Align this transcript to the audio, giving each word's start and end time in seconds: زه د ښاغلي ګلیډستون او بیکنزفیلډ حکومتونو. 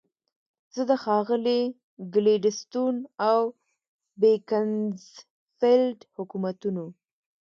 زه 0.75 0.81
د 0.89 0.91
ښاغلي 1.03 1.61
ګلیډستون 2.13 2.95
او 3.29 3.39
بیکنزفیلډ 4.21 5.97
حکومتونو. 6.17 6.85